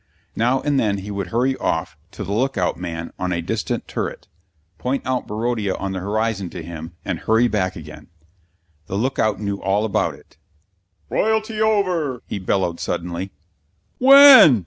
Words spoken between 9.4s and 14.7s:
all about it. "Royalty over," he bellowed suddenly. "When!"